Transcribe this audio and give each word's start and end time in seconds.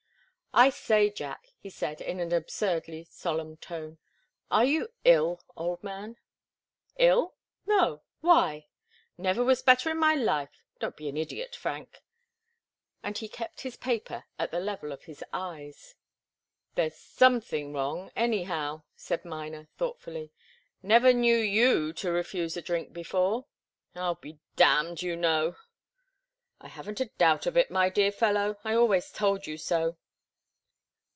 "I 0.53 0.69
say, 0.69 1.09
Jack," 1.09 1.47
he 1.57 1.69
said, 1.69 2.01
in 2.01 2.19
an 2.19 2.33
absurdly 2.33 3.05
solemn 3.05 3.55
tone, 3.55 3.99
"are 4.51 4.65
you 4.65 4.89
ill, 5.05 5.39
old 5.55 5.81
man?" 5.81 6.17
"Ill? 6.99 7.35
No. 7.65 8.01
Why? 8.19 8.67
Never 9.17 9.45
was 9.45 9.61
better 9.63 9.89
in 9.91 9.97
my 9.97 10.13
life. 10.13 10.61
Don't 10.77 10.97
be 10.97 11.07
an 11.07 11.15
idiot, 11.15 11.55
Frank." 11.55 12.01
And 13.01 13.17
he 13.17 13.29
kept 13.29 13.61
his 13.61 13.77
paper 13.77 14.25
at 14.37 14.51
the 14.51 14.59
level 14.59 14.91
of 14.91 15.05
his 15.05 15.23
eyes. 15.31 15.95
"There's 16.75 16.97
something 16.97 17.71
wrong, 17.71 18.11
anyhow," 18.13 18.83
said 18.93 19.23
Miner, 19.23 19.69
thoughtfully. 19.77 20.33
"Never 20.83 21.13
knew 21.13 21.37
you 21.37 21.93
to 21.93 22.11
refuse 22.11 22.55
to 22.55 22.61
drink 22.61 22.91
before. 22.91 23.45
I'll 23.95 24.15
be 24.15 24.41
damned, 24.57 25.01
you 25.01 25.15
know!" 25.15 25.55
"I 26.59 26.67
haven't 26.67 26.99
a 26.99 27.05
doubt 27.05 27.45
of 27.45 27.55
it, 27.55 27.71
my 27.71 27.87
dear 27.87 28.11
fellow. 28.11 28.57
I 28.65 28.73
always 28.73 29.11
told 29.13 29.47
you 29.47 29.57
so." 29.57 29.95